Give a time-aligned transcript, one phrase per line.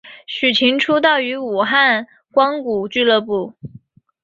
[0.25, 3.53] 徐擎出道于武汉光谷俱乐部。